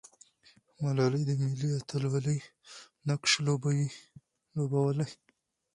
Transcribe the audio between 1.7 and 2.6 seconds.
اتلولۍ